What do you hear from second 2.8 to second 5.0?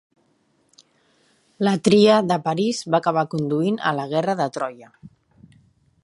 va acabar conduint a la guerra de Troia.